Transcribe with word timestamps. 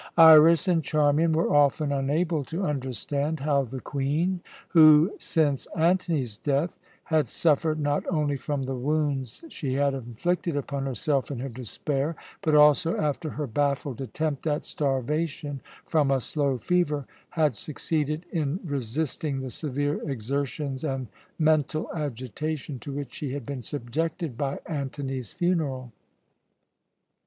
Iras 0.17 0.67
and 0.67 0.83
Charmian 0.83 1.31
were 1.31 1.53
often 1.55 1.91
unable 1.91 2.43
to 2.45 2.63
understand 2.65 3.41
how 3.41 3.61
the 3.61 3.79
Queen 3.81 4.39
who, 4.69 5.13
since 5.19 5.67
Antony's 5.77 6.37
death, 6.39 6.79
had 7.03 7.27
suffered 7.27 7.79
not 7.79 8.03
only 8.09 8.35
from 8.35 8.63
the 8.63 8.73
wounds 8.73 9.45
she 9.49 9.75
had 9.75 9.93
inflicted 9.93 10.55
upon 10.57 10.87
herself 10.87 11.29
in 11.29 11.37
her 11.37 11.49
despair, 11.49 12.15
but 12.41 12.55
also 12.55 12.97
after 12.97 13.29
her 13.29 13.45
baffled 13.45 14.01
attempt 14.01 14.47
at 14.47 14.65
starvation 14.65 15.61
from 15.85 16.09
a 16.09 16.19
slow 16.19 16.57
fever 16.57 17.05
had 17.29 17.53
succeeded 17.53 18.25
in 18.31 18.59
resisting 18.65 19.39
the 19.39 19.51
severe 19.51 20.01
exertions 20.09 20.83
and 20.83 21.09
mental 21.37 21.87
agitation 21.93 22.79
to 22.79 22.91
which 22.91 23.13
she 23.13 23.33
had 23.33 23.45
been 23.45 23.61
subjected 23.61 24.35
by 24.35 24.57
Antony's 24.65 25.31
funeral. 25.31 25.91